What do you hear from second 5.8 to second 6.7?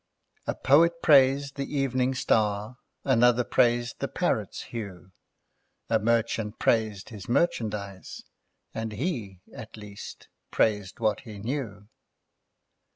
A Merchant